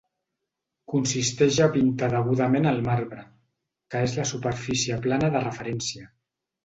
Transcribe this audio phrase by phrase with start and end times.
[0.93, 3.21] Consisteix a pintar degudament el marbre,
[3.95, 6.09] que és la superfície plana de referència.